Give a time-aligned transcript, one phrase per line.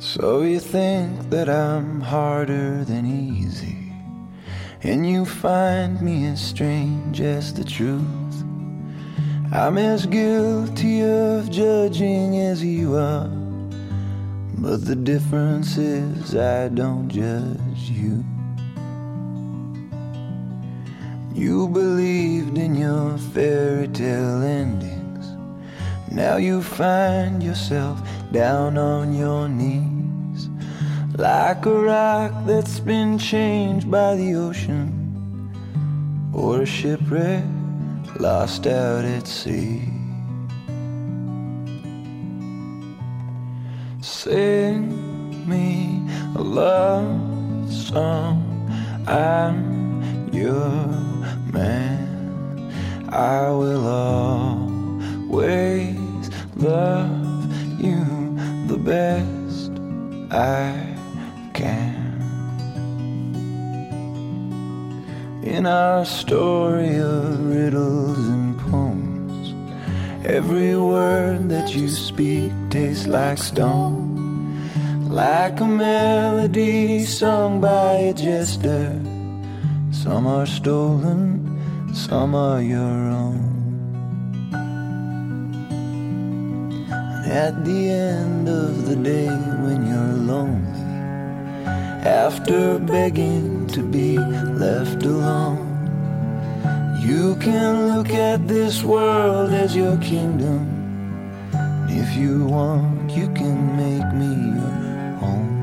[0.00, 3.92] So you think that I'm harder than easy,
[4.82, 8.42] and you find me as strange as the truth.
[9.52, 13.28] I'm as guilty of judging as you are,
[14.56, 18.24] but the difference is I don't judge you.
[21.34, 25.36] You believed in your fairy tale endings.
[26.10, 28.00] Now you find yourself
[28.32, 29.89] down on your knees
[31.20, 34.88] like a rock that's been changed by the ocean,
[36.32, 37.44] or a shipwreck
[38.18, 39.82] lost out at sea.
[44.00, 44.88] Sing
[45.46, 46.00] me
[46.36, 48.40] a love song,
[49.06, 50.86] I'm your
[51.52, 52.72] man.
[53.10, 53.86] I will
[55.28, 56.00] always
[56.56, 58.06] love you
[58.68, 59.70] the best
[60.32, 60.89] I
[65.42, 69.54] in our story of riddles and poems.
[70.26, 74.58] Every word that you speak tastes like stone,
[75.08, 79.00] like a melody sung by a jester.
[79.90, 81.58] Some are stolen,
[81.94, 83.50] some are your own.
[87.24, 89.28] And At the end of the day,
[89.62, 90.80] when you're lonely
[92.04, 95.66] after begging to be left alone.
[97.00, 100.66] You can look at this world as your kingdom.
[101.88, 104.26] If you want, you can make me
[104.58, 105.56] your home.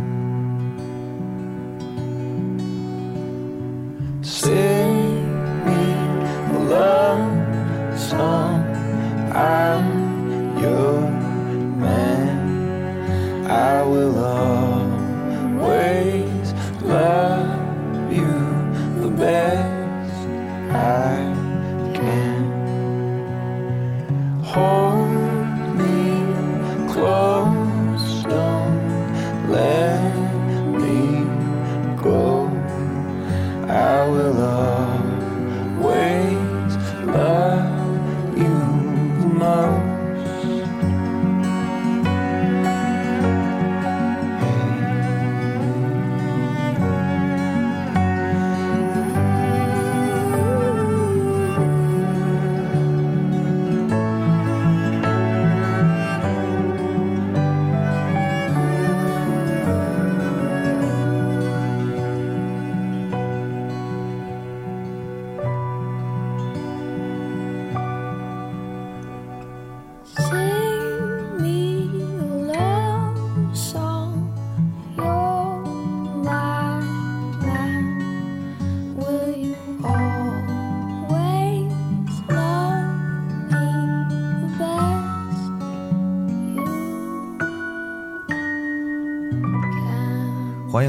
[4.23, 4.76] Sing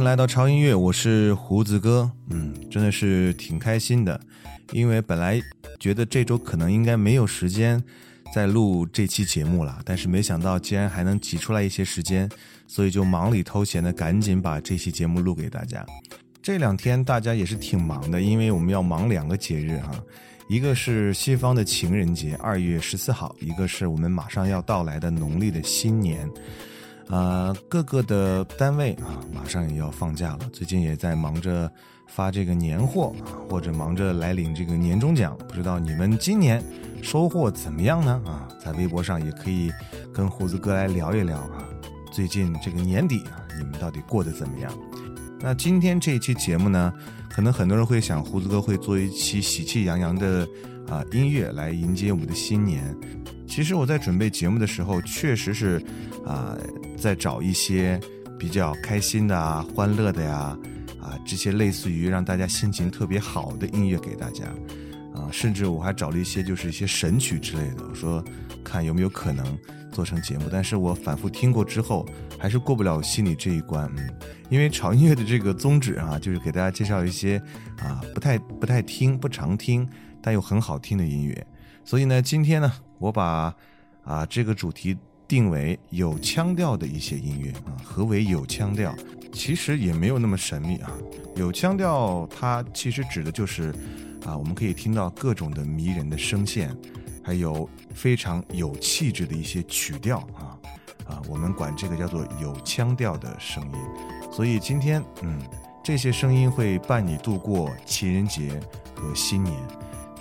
[0.09, 2.11] 来到超音乐，我是胡子哥。
[2.31, 4.19] 嗯，真的是挺开心的，
[4.73, 5.39] 因为本来
[5.79, 7.85] 觉得这周可能应该没有时间
[8.35, 12.27] 再录这期节目了，但是没想到竟然还能挤出来一些时间，
[12.67, 15.85] 所以就忙里偷闲的赶紧把这期节目录给大家。
[16.41, 19.91] 这两天大家也是挺忙的，因为我们要忙两个节日哈，
[20.49, 26.27] 一个是西方的情人节，二月十四号；一个是我们马上要到来的农历的新年。
[27.11, 30.41] 呃，各个的单位啊，马上也要放假了。
[30.53, 31.71] 最近也在忙着
[32.07, 35.37] 发这个年货啊，或者忙着来领这个年终奖。
[35.49, 36.63] 不知道你们今年
[37.03, 38.21] 收获怎么样呢？
[38.27, 39.71] 啊，在微博上也可以
[40.13, 41.65] 跟胡子哥来聊一聊啊。
[42.13, 44.71] 最近这个年底啊，你们到底过得怎么样？
[45.41, 46.93] 那今天这一期节目呢，
[47.31, 50.47] 可能很多人会想，胡子哥会做一期喜气洋洋的
[50.89, 52.95] 啊音乐来迎接我们的新年。
[53.47, 55.83] 其实我在准备节目的时候，确实是
[56.27, 56.55] 啊
[57.01, 58.01] 再找一些
[58.39, 60.57] 比较开心的啊、欢乐的呀
[61.01, 64.45] 啊这些类似于让大家心情特别好的音乐给大家
[65.15, 68.25] 啊，甚至我还找了一些就是一些神曲之类的，我说
[68.63, 69.59] 看有没有可能
[69.91, 70.45] 做成节目。
[70.51, 72.07] 但是我反复听过之后，
[72.39, 74.09] 还是过不了心里这一关，嗯，
[74.49, 77.43] 因为炒音乐的这个宗旨啊，就是给大家介绍一些
[77.79, 79.89] 啊不太不太听、不常听
[80.23, 81.47] 但又很好听的音乐。
[81.85, 83.53] 所以呢，今天呢，我把
[84.05, 84.97] 啊这个主题
[85.29, 87.77] 定为有腔调的一些音乐啊。
[87.85, 88.93] 何为有腔调？
[89.31, 90.91] 其实也没有那么神秘啊。
[91.37, 93.73] 有腔调，它其实指的就是
[94.25, 96.75] 啊，我们可以听到各种的迷人的声线，
[97.23, 100.59] 还有非常有气质的一些曲调啊
[101.07, 103.79] 啊，我们管这个叫做有腔调的声音。
[104.33, 105.41] 所以今天，嗯，
[105.85, 108.59] 这些声音会伴你度过情人节
[108.95, 109.55] 和新年。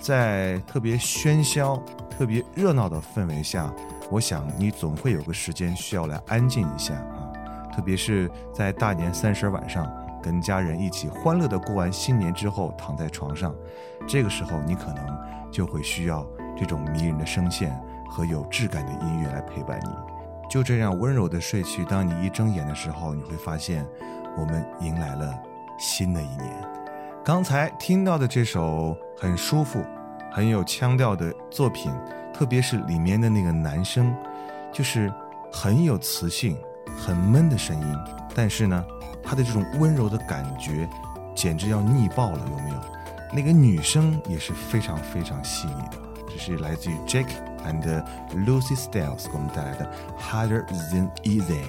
[0.00, 3.74] 在特别喧嚣、特别热闹的氛围下，
[4.10, 7.30] 我想你总会有个时间需要来安静一下啊。
[7.74, 9.88] 特别是在大年三十晚上，
[10.22, 13.54] 跟家人一起欢乐的过完新年之后，躺在床上，
[14.06, 15.06] 这个时候你可能
[15.50, 16.26] 就会需要
[16.56, 17.78] 这种迷人的声线
[18.10, 19.90] 和有质感的音乐来陪伴你。
[20.50, 23.86] 就这样温柔的睡去，当你一睁眼的时候，你会发现，
[24.36, 25.32] 我们迎来了
[25.78, 26.50] 新的一年。
[27.24, 29.84] 刚才听到的这首很舒服、
[30.32, 31.92] 很有腔调的作品，
[32.38, 34.14] 特别是里面的那个男生，
[34.72, 35.12] 就是
[35.52, 36.56] 很有磁性、
[36.96, 37.98] 很闷的声音，
[38.32, 38.84] 但是呢，
[39.24, 40.88] 他的这种温柔的感觉，
[41.34, 42.76] 简直要腻爆了，有没有？
[43.32, 45.98] 那个女生也是非常非常细腻的，
[46.30, 47.26] 这是来自于 Jack
[47.66, 48.04] and
[48.46, 51.64] Lucy Styles 给我们带来的 Harder Than Easy。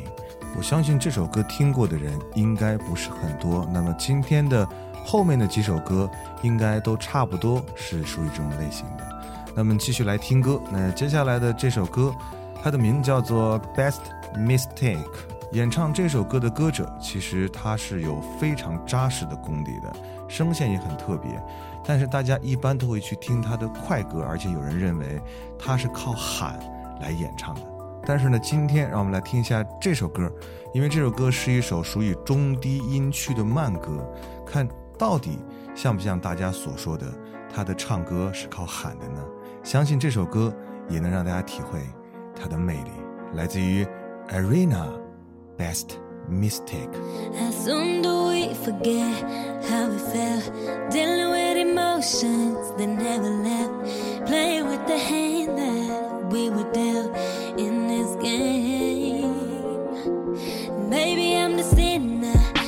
[0.55, 3.67] 我相信这首歌听过的人应该不是很多。
[3.73, 4.69] 那么今天的。
[5.05, 6.07] 后面的几首歌
[6.43, 9.18] 应该都差不多是属于这种类型的。
[9.59, 10.57] 那么继续来听歌。
[10.71, 12.15] 那接下来的这首歌，
[12.63, 13.99] 它的名字叫做《Best
[14.33, 15.03] Mistake》。
[15.51, 19.93] 演唱这首歌的歌者，其实他是有非常扎实的功底的，
[20.29, 21.29] 声线也很特别。
[21.83, 25.21] 但是大家一般都会去听他的快歌，而且有人认为
[25.57, 26.57] 他是靠喊
[27.01, 27.61] 来演唱的。
[28.05, 30.31] 但是呢，今天让我们来听一下这首歌，
[30.73, 34.09] 因为这首歌是一首属于中低音区的慢歌，
[34.47, 34.65] 看。
[34.97, 35.39] 到底
[35.73, 37.05] 像不像大家所说的，
[37.55, 39.23] 他的唱歌是靠喊的呢？
[39.63, 40.53] 相信这首歌
[40.89, 41.79] 也能让大家体会
[42.35, 42.91] 它的魅力。
[43.33, 43.85] 来自于
[44.29, 44.87] Arena
[45.57, 45.97] Best
[46.29, 46.93] Mistake。
[47.33, 49.23] How soon do we forget
[49.69, 50.51] how we felt?
[50.89, 54.25] Dealing with emotions that never left.
[54.25, 57.15] Playing with the hand that we were dealt
[57.57, 59.35] in this game.
[60.89, 62.58] Maybe I'm the sinner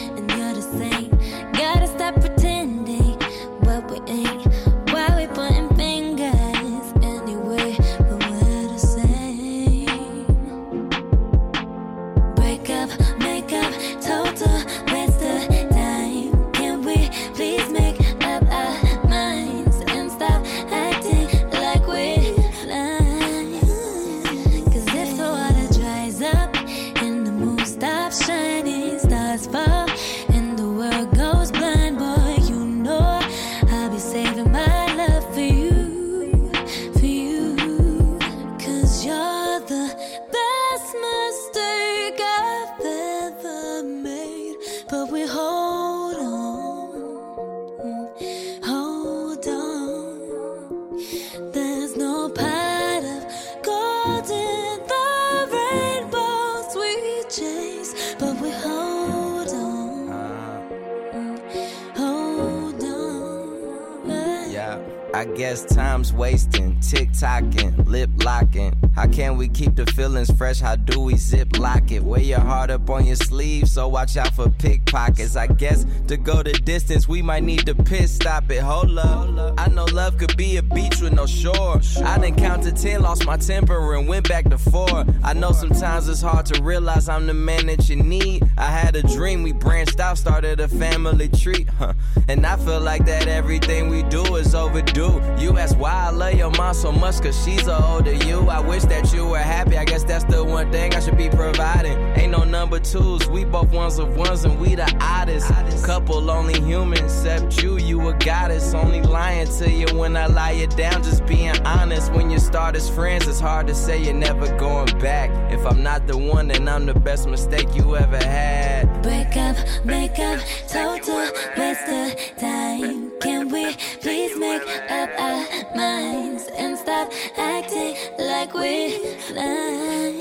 [70.30, 70.60] fresh?
[70.60, 72.04] How do we zip lock it?
[72.04, 75.36] Wear your heart up on your sleeve, so watch out for pickpockets.
[75.36, 78.62] I guess to go the distance, we might need to piss stop it.
[78.62, 81.82] Hold up, I know love could be a beach with no shore.
[82.04, 85.06] I done counted 10, lost my temper, and went back to four.
[85.24, 88.44] I know sometimes it's hard to realize I'm the man that you need.
[88.91, 91.65] Had a dream, we branched out, started a family tree.
[91.79, 91.93] Huh.
[92.27, 95.21] And I feel like that everything we do is overdue.
[95.39, 98.50] You ask why I love your mom so much, cause she's a older you.
[98.50, 101.29] I wish that you were happy, I guess that's the one thing I should be
[101.29, 101.98] providing.
[102.17, 105.48] Ain't no number twos, we both ones of ones, and we the oddest.
[105.86, 108.74] Couple only human, except you, you a goddess.
[108.74, 112.12] Only lying to you when I lie you down, just being honest.
[112.12, 115.29] When you start as friends, it's hard to say you're never going back.
[115.50, 118.81] If I'm not the one, then I'm the best mistake you ever had.
[119.04, 123.12] Break up, make up, total waste of time.
[123.20, 125.46] Can we please make up our
[125.76, 128.90] minds and stop acting like we're
[129.30, 130.18] blind?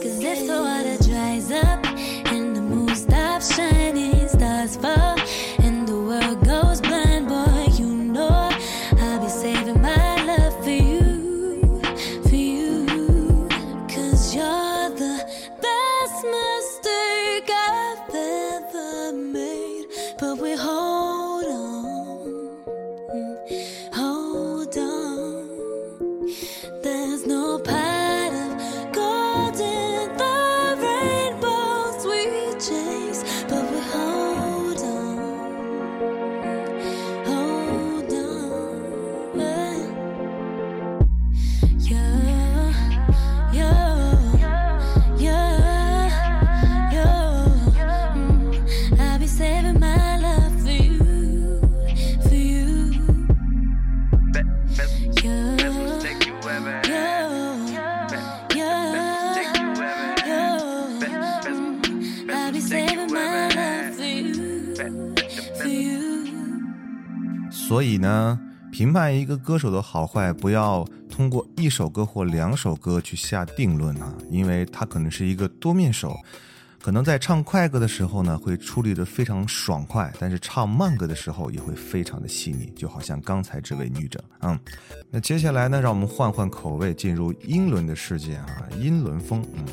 [0.00, 1.84] Cause if the water dries up
[2.32, 5.16] and the moon stops shining, stars fall,
[68.74, 76.12] 评判一个歌手的好坏，不要通过一首歌或两首歌去下定论啊，因为他可能是一个多面手，
[76.82, 84.58] 可能在唱快歌的时候呢，会处理的非常爽快，但是唱慢歌的时候也会非常的细腻，就好像刚才这位女者，嗯，
[85.08, 89.64] 那接下来呢，让我们换换口味，进入英伦的世界啊，英伦风，嗯。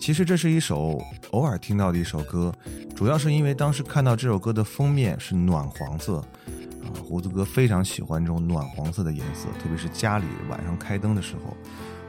[0.00, 0.98] 其实这是一首
[1.32, 2.50] 偶尔听到的一首歌，
[2.96, 6.24] 主要是因为当时看到这首歌的封面是暖黄色，
[6.94, 11.50] 胡子哥非常喜欢这种暖黄色的颜色，特别是家里晚上开灯的时候，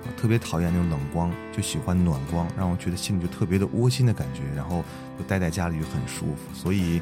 [0.04, 4.84] 啊，特别讨厌那种冷光，就喜欢暖光，让我觉得心里就特别的窝心的感觉，然后
[5.18, 6.54] 就待在家里就很舒服。
[6.54, 7.02] 所以，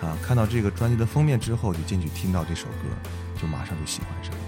[0.00, 3.10] 啊，看到这个专辑的封面之后，就进去听到这首歌，
[3.40, 4.38] 就马上就喜欢上了。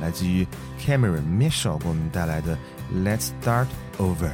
[0.00, 0.46] 来自于
[0.80, 2.56] Cameron Mitchell 给我们带来的
[3.04, 3.66] 《Let's Start
[3.98, 4.30] Over》。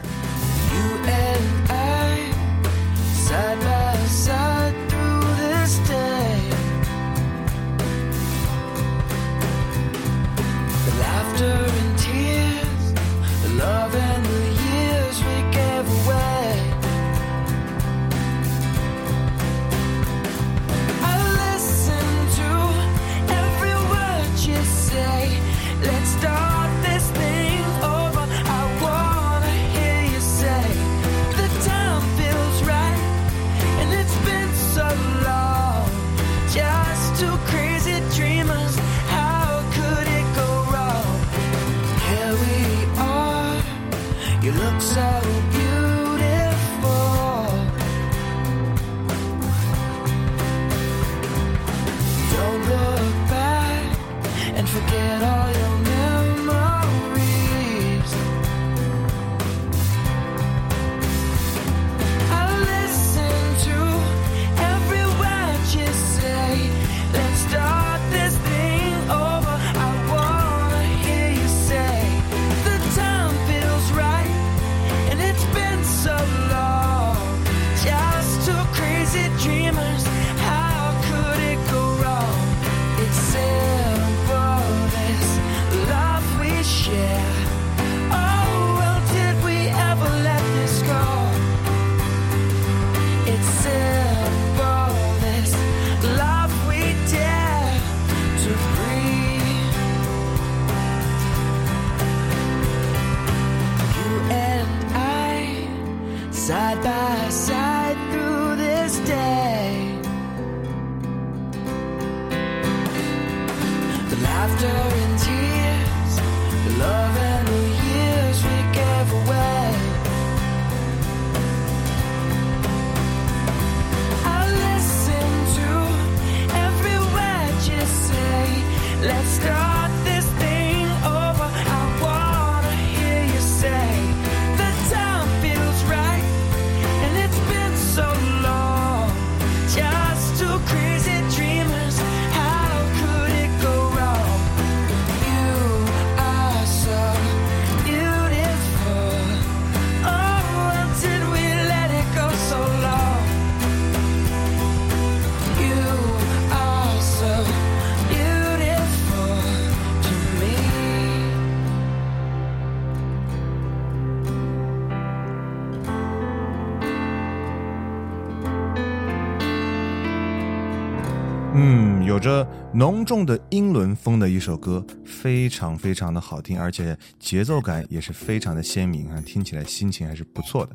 [172.75, 180.75] 浓重的英伦风的一首歌，非常非常的好听，而且节奏感也是非常的鲜明啊，听起来心情还是不错的。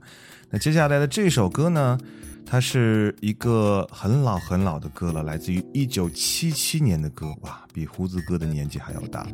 [0.50, 2.00] 那接下来的这首歌呢，
[2.46, 9.27] 它是一个很老很老的歌了，来自于一九七七年的歌，哇，比胡子哥的年纪还要大。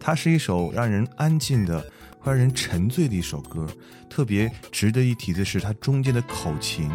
[0.00, 1.80] 它是一首让人安静的、
[2.18, 3.64] 会让人沉醉的一首歌。
[4.10, 6.90] 特别值得一提的是，它中间的口琴，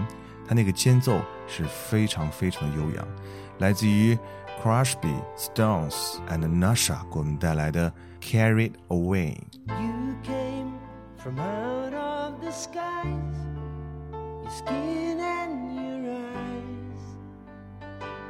[0.45, 3.07] 它那个间奏是非常非常的悠扬。
[3.59, 4.17] 来自于
[4.64, 9.36] Crosby, Stones and Nasha 给我们带来的《Carried Away》。
[9.68, 10.72] You came
[11.18, 13.36] from out of the skies,
[14.42, 17.02] your skin and your eyes,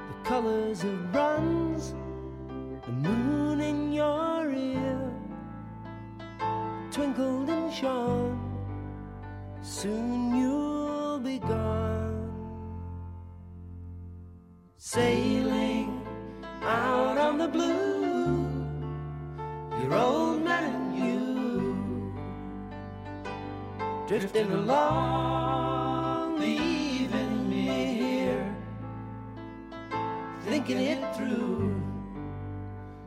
[0.09, 1.95] the colors of bronze,
[2.85, 5.13] the moon in your ear,
[6.91, 8.41] twinkled and shone.
[9.63, 12.29] Soon you'll be gone,
[14.77, 15.88] sailing
[16.70, 18.46] out on the blue.
[19.82, 22.14] Your old man and you
[24.08, 28.56] drifting along the even mirror,
[30.42, 31.82] thinking it through.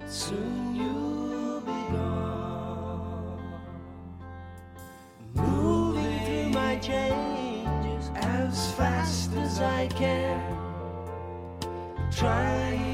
[0.07, 3.41] Soon you'll be gone.
[5.35, 10.41] Moving through my changes as fast as I can.
[12.11, 12.92] Trying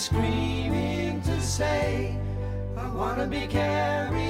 [0.00, 2.16] screaming to say,
[2.74, 4.29] I wanna be carried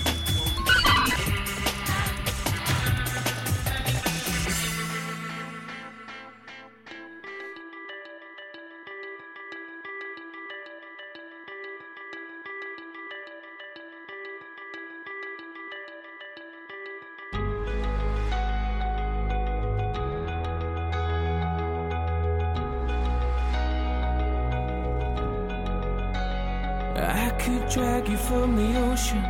[29.01, 29.23] Ocean.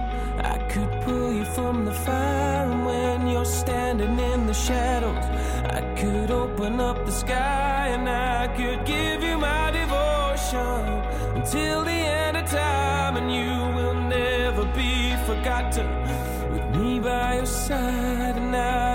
[0.43, 2.71] I could pull you from the fire.
[2.71, 5.25] And when you're standing in the shadows,
[5.77, 10.86] I could open up the sky and I could give you my devotion
[11.38, 13.17] until the end of time.
[13.17, 15.88] And you will never be forgotten
[16.53, 18.38] with me by your side.
[18.53, 18.90] I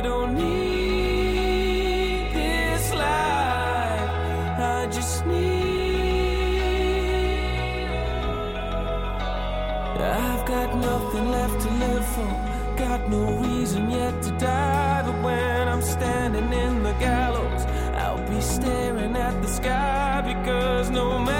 [10.57, 12.33] got nothing left to live for.
[12.79, 15.03] Got no reason yet to die.
[15.07, 17.63] But when I'm standing in the gallows,
[18.03, 20.23] I'll be staring at the sky.
[20.31, 21.36] Because no matter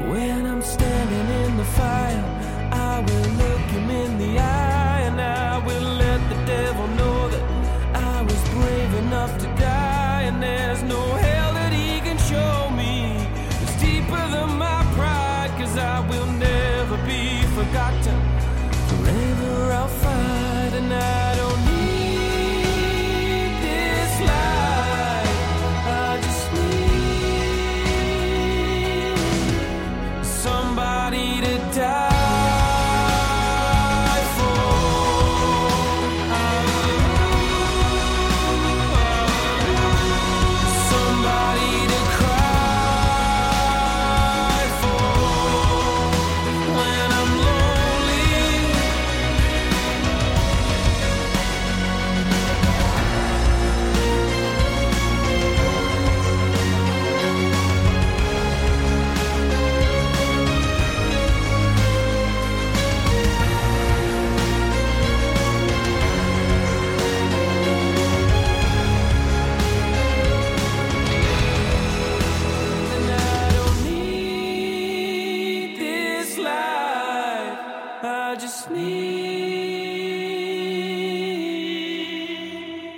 [0.00, 2.24] When I'm standing in the fire,
[2.72, 4.51] I will look him in the eye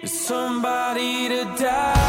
[0.06, 2.03] somebody to die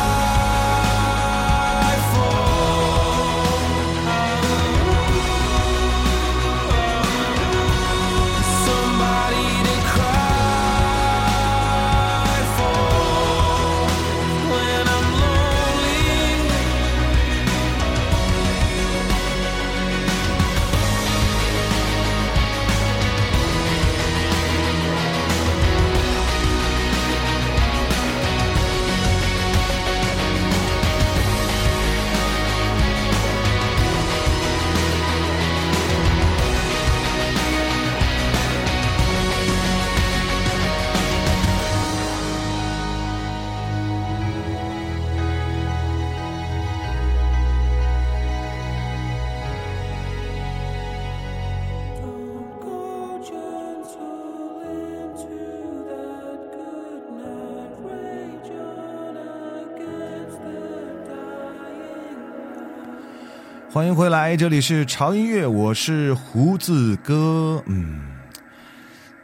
[63.75, 67.61] 欢迎回来，这里是潮音乐，我是胡子哥。
[67.65, 67.99] 嗯，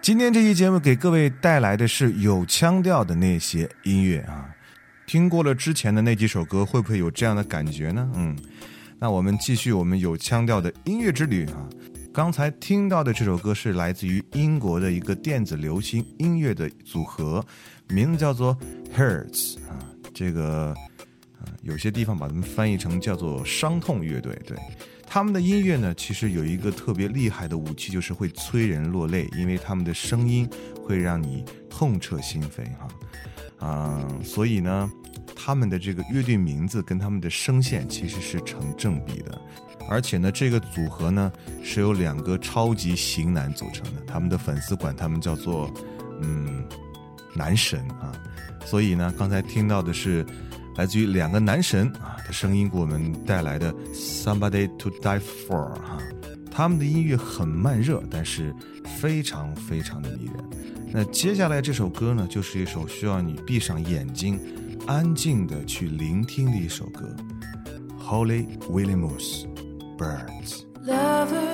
[0.02, 4.54] 今天这期节目给各位带来的是有腔调的那些音乐啊。
[5.08, 8.12] 听过了之前的那几首歌，会不会有这样的感觉呢？
[8.14, 8.38] 嗯，
[9.00, 11.66] 那我们继续我们有腔调的音乐之旅啊。
[12.14, 17.42] 刚才听到的这首歌是来自于英国的一个电子流行音乐的组合，
[17.88, 18.54] 名字叫做
[18.94, 19.80] Hertz 啊。
[20.14, 20.76] 这个
[21.62, 24.38] 有些地方把它们翻译成叫做伤痛乐队。
[24.46, 24.58] 对，
[25.08, 30.50] 他们的音乐呢，其实有一个特别厉害的武器，就是会催人落泪，因为他们的声音
[30.84, 32.88] 会让你痛彻心扉哈。
[33.64, 34.92] 嗯、所以呢，
[35.36, 39.40] 他们的这个乐队名字跟他们的声线其实是成正比的。
[39.90, 45.70] 而且呢，这个组合呢是由两个超级型男组成的，他们的粉丝管他们叫做
[46.22, 46.66] 嗯
[47.36, 48.14] 男神啊。
[48.66, 50.26] 所以呢，刚才听到的是
[50.78, 55.98] 来自于两个男神啊的声音给我们带来的《Somebody to Die For》哈、
[56.50, 58.54] 他们的音乐很慢热，但是
[59.00, 60.36] 非常非常的迷人。
[60.94, 64.40] 那接下来这首歌呢，就是一首需要你闭上眼睛，
[64.88, 67.16] 安静的去聆听的一首歌，
[68.04, 69.46] 《Holy Williams
[69.98, 70.64] Birds》。
[70.88, 71.51] Lover.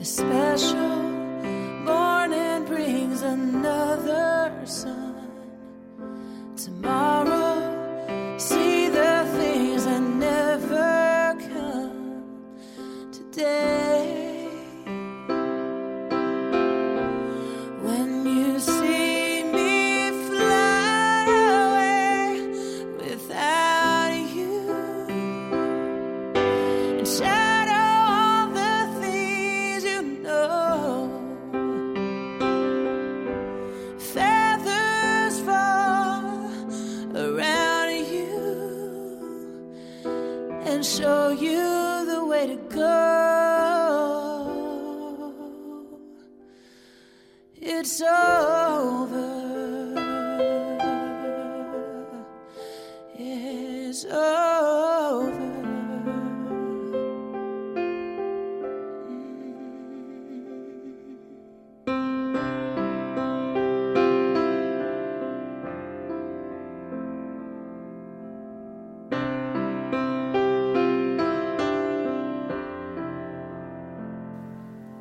[0.00, 0.89] The special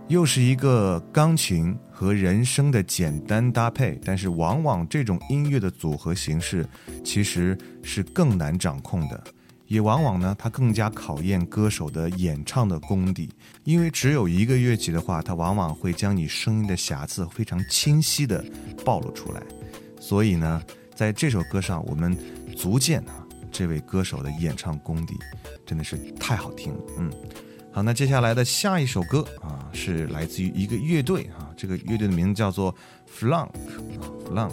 [0.09, 6.67] 又是一个钢琴和人声的简单搭配，但是往往这种音乐的组合形式
[7.03, 9.23] 其实是更难掌控的，
[9.67, 13.29] 也往往呢，它更加考验歌手的演唱的功底，
[13.63, 18.43] 因为只有一个乐器的话，它往往会将你声音的瑕疵非常清晰的
[18.83, 19.43] 暴露出来，
[19.99, 20.59] 所以呢，
[20.95, 22.17] 在这首歌上，我们
[22.57, 25.15] 足见啊，这位歌手的演唱功底
[25.67, 27.11] 真的是太好听了，嗯。
[27.79, 32.75] 好，那接下来的下一首歌啊，是来自于一个乐队啊，这个乐队的名字叫做
[33.09, 34.51] Flunk 啊，Flunk。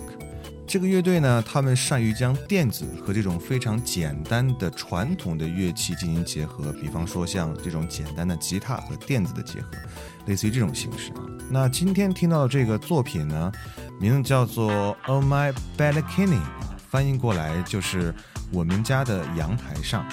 [0.64, 9.70] 这个乐队呢，他们善于将电子和这种非常简单的传统的乐器进行结合，比方说像这种简单的吉他和电子的结合，
[10.26, 11.26] 类似于这种形式啊。
[11.50, 13.50] 那今天听到的这个作品呢，
[13.98, 16.38] 名字叫做 On My Balcony，
[16.88, 18.14] 翻译过来就是
[18.52, 20.06] 我们家的阳台上。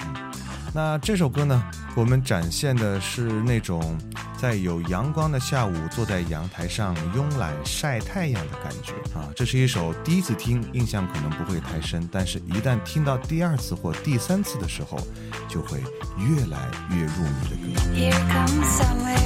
[0.76, 1.62] 那这首歌呢，
[1.94, 3.96] 我们展现的是那种
[4.36, 9.30] 在有阳光的下午，坐在阳台上慵懒晒太阳的感觉啊。
[9.36, 14.98] 这是一首第一次听，印象可能不会太深，但是一旦听到第二次或第三次的时候，
[15.48, 15.78] 就会
[16.18, 17.80] 越来越入迷的歌。
[17.94, 19.16] Here comes summer,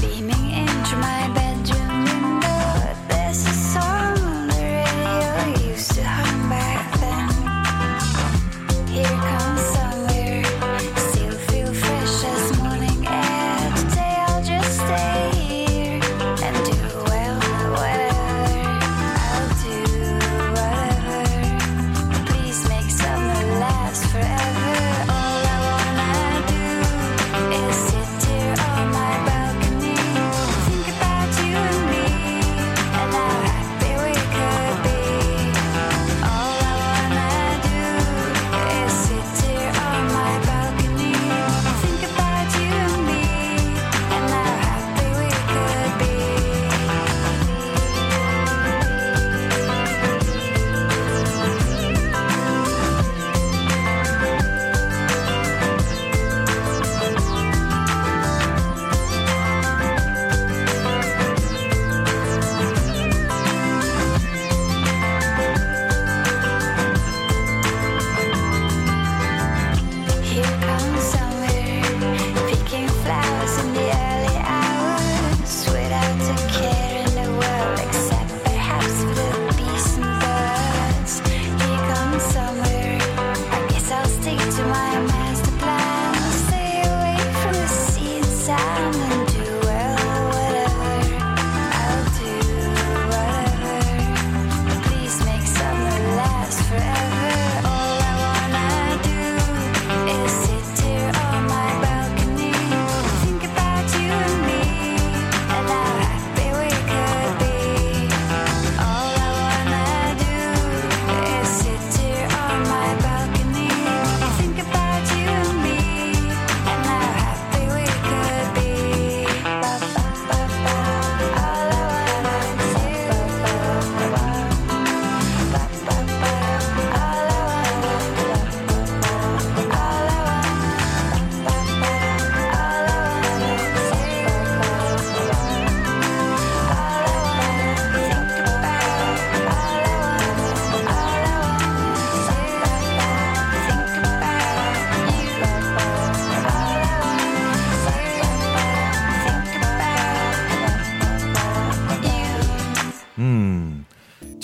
[0.00, 1.49] beaming into my bed.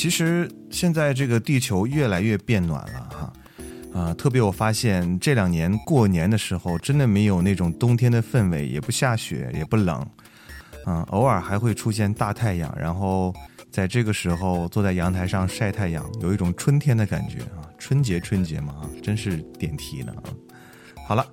[0.07, 3.33] 其实现在这个地球越来越变暖了哈，
[3.92, 10.09] 啊，特别我发现这两年过年的时候，真的没有那种冬天的氛围，也不下雪，也不冷，
[10.87, 13.35] 嗯，偶尔还会出现大太阳，然后
[13.69, 20.31] 在这个时候坐在阳台上晒太阳，有一种春天的感觉啊，春节春节嘛啊，真是点题呢啊。
[21.09, 21.27] 好了，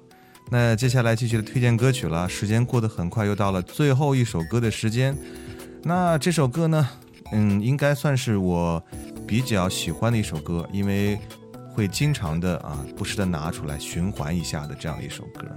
[0.50, 5.16] 那接下来继续的推荐歌曲了，时间过得很快，又到了最后一首歌的时间。
[5.84, 6.90] 那这首歌呢，
[7.34, 8.82] 嗯，应该算是我
[9.28, 11.20] 比较喜欢的一首歌，因为
[11.74, 15.48] 会经常的啊，不时的拿出来循环一下的这样一首歌。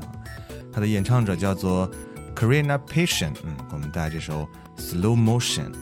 [0.73, 1.91] 它的演唱者叫做
[2.35, 5.73] Karina Passion，嗯，我们带来这首 Slow Motion。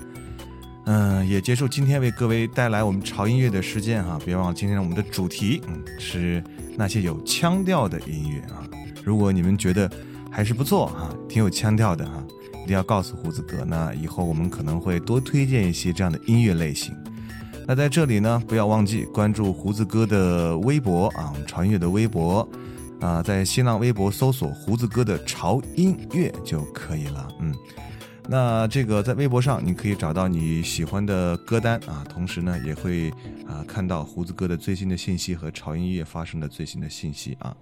[0.87, 6.45] 嗯，也结束今天为各位带来我们潮音乐的时间哈、别忘了今天我们的主题，嗯，是
[6.77, 8.63] 那些有腔调的音乐啊。
[9.03, 9.91] 如果你们觉得
[10.31, 12.23] 还是不错哈、挺有腔调的哈、
[12.65, 16.97] 一定要告诉胡子哥，那以后我们可能会多推荐一些这样的音乐类型。
[17.67, 22.49] 那在这里呢，不要忘记关注胡子哥的微博啊，我们潮音乐的微博
[23.01, 27.29] 啊，在新浪微博搜索胡子哥的潮音乐就可以了。
[27.41, 27.55] 嗯，
[28.29, 33.11] 那这个在微博上你可以找到你喜欢的歌单啊，同时呢也会
[33.47, 37.55] 啊看到胡子哥的最新的信息和潮音乐发生的最新的信息啊。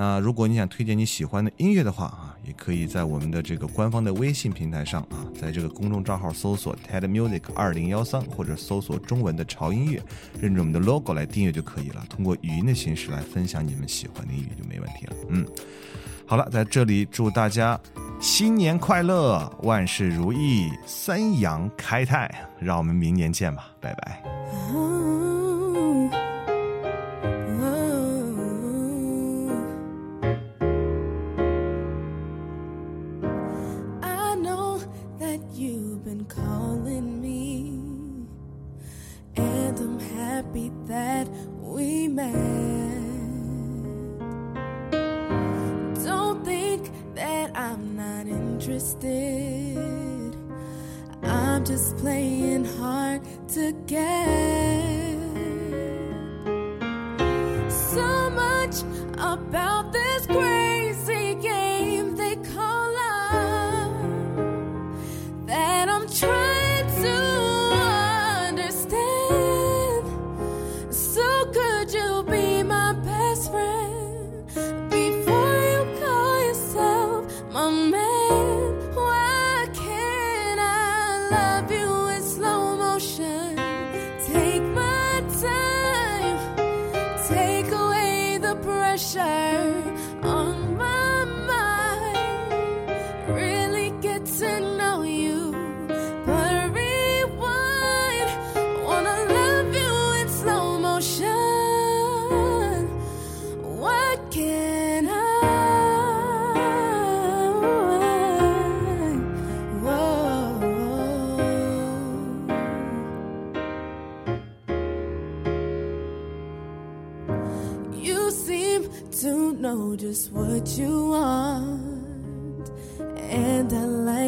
[0.00, 10.02] 那如果你想推荐你喜欢的音乐的话啊，也可以在我们的这个官方的微信平台上啊，在这个公众账号搜索 TED Music 二零幺三，或者搜索中文的潮音乐，
[10.40, 12.02] 认准我们的 logo 来订阅就可以了。
[12.08, 15.12] 通过语音的形式来分享你们喜欢的音乐就没问题了。
[15.28, 15.46] 嗯，
[16.24, 17.78] 好了，在这里祝大家
[18.18, 22.48] 新年快乐，万事如意，三阳开泰。
[22.58, 25.19] 让我们明年见吧，拜拜。
[51.60, 55.18] I'm just playing hard to get.
[57.70, 58.80] So much
[59.18, 59.89] about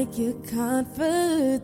[0.05, 1.63] like your confidence.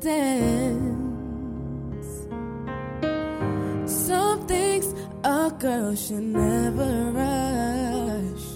[3.91, 8.47] Some things a girl should never rush.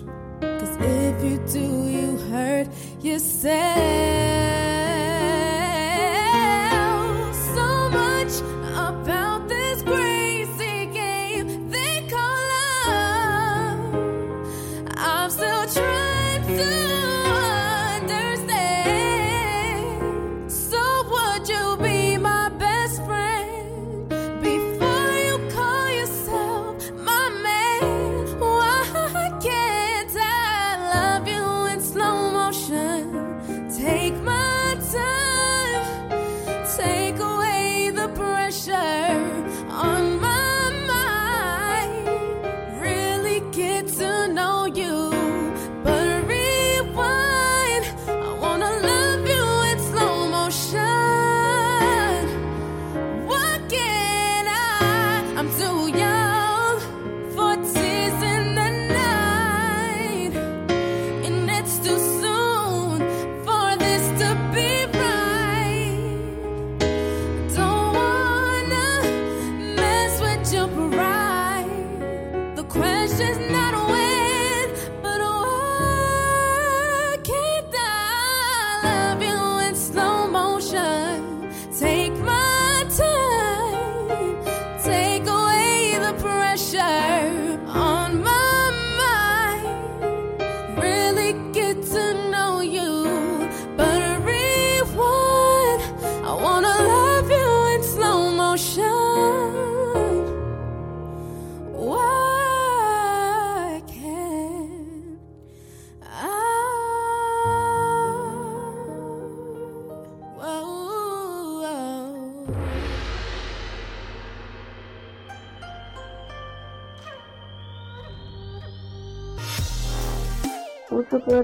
[0.61, 2.69] Cause if you do, you hurt
[3.03, 4.62] yourself.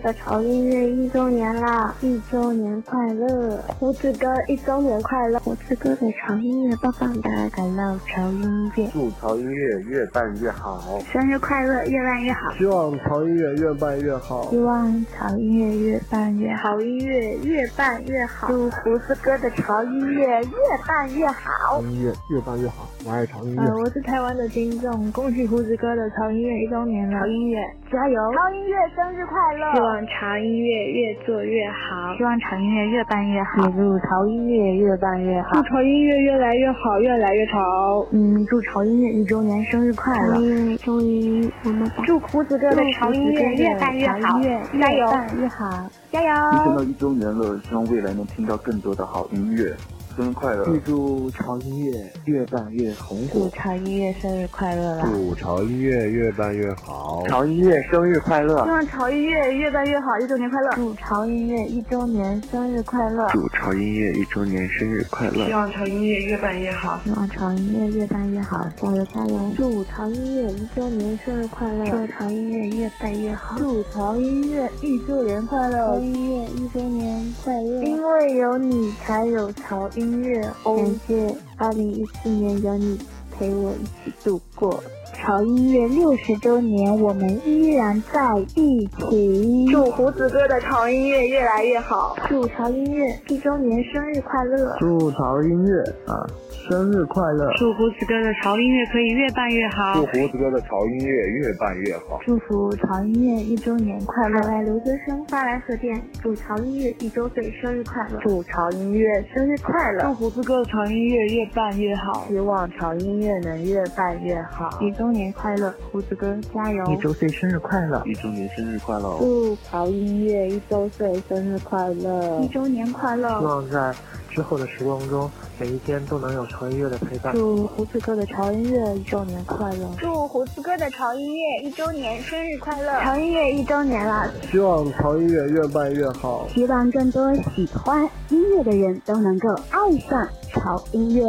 [0.01, 1.94] 的潮音乐一周年啦！
[2.01, 3.57] 一周年快乐！
[3.78, 5.38] 胡子哥一周年快乐！
[5.40, 12.53] 胡子哥的潮音乐棒棒哒感到潮音乐，祝潮音乐越办越好，生日快乐，越办越好！
[12.57, 14.59] 希望潮音乐越办越好希。
[14.59, 18.49] 望潮音乐越办越好，潮音乐越办越好！
[18.49, 21.80] 祝胡子哥的潮音乐越办越好！
[21.82, 23.62] 音乐越办越好，我爱潮音乐。
[23.62, 27.18] 呃，我是台湾的听众，恭喜胡子哥的潮音乐一周年了！
[27.18, 27.59] 潮音乐
[27.90, 28.20] 加油！
[28.34, 29.88] 潮音乐生日快乐！
[29.89, 38.07] 希望潮音乐越做越好，希望潮音乐越办越好，祝潮音乐越办越好，祝潮音乐越来越好，越来越潮。
[38.12, 40.76] 嗯，祝潮音乐一周年生日快乐！
[40.84, 44.39] 终于我们祝胡子哥的潮音乐越办越好，
[44.78, 45.07] 加油！
[45.07, 46.28] 越办越好，加油！
[46.53, 49.72] 一到一周年了，希望未来能听到更多的好音乐。
[50.18, 50.66] 生日快乐！
[50.74, 55.08] 预祝潮音乐越办越红火祝潮音乐生日快乐啦！
[55.12, 57.22] 祝潮音乐越办越好。
[57.28, 58.70] 潮音乐生日快乐希！
[58.70, 60.72] 望潮音乐越办越好，一周年快乐！
[60.74, 63.28] 祝潮音乐一周年生日快乐！
[63.28, 65.46] 祝潮音乐一周年生日快乐！
[65.46, 69.38] 希望潮音乐越办越好，希望潮音乐越办越好，加油加油！
[69.56, 71.84] 祝潮音乐一周年生日快乐！
[71.84, 75.94] 祝潮音乐越办越好，祝潮音乐一周年快乐！
[75.94, 77.84] 潮音乐一周年快乐！
[77.84, 80.76] 因为有你才有潮音乐哦！
[80.76, 82.98] 感谢二零一四年有你
[83.36, 84.82] 陪我一起度过。
[85.14, 89.66] 潮音乐六十周年，我们依然在一起。
[89.70, 96.24] 祝胡子哥的潮音乐越来越好，祝潮音乐一周年生日快乐，祝潮音乐啊
[96.68, 97.50] 生日快乐！
[97.56, 102.20] 祝胡子哥的潮音乐可以越办越好祝，胡子哥的潮音乐越办越好。
[102.26, 104.38] 祝福潮音乐一周年快乐！
[104.42, 110.02] 来留学生发来贺电，祝潮音乐一周岁生日快乐，祝潮音乐生日快乐！
[110.02, 116.84] 祝胡子哥的潮音乐越办越好，希望潮音乐能越办越好，一周年快乐，胡子哥加油！
[116.92, 118.02] 一周岁生日快乐！
[118.04, 119.16] 一周年生日快乐！
[119.18, 123.38] 祝潮音乐一周岁生日快乐，一周年快乐！
[123.38, 123.94] 希望在
[124.31, 127.33] 之后的时光中，每一天都能有潮音乐的陪伴。
[127.35, 129.91] 祝胡子哥的潮音乐一周年快乐！
[129.99, 133.01] 祝胡子哥的潮音乐一周年生日快乐！
[133.03, 136.47] 潮音乐一周年了，希望潮音乐越办越好。
[136.49, 141.24] 希望更多喜欢音乐的人都能够爱上潮音乐。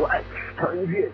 [0.00, 0.22] 我爱
[0.56, 1.10] 潮音乐，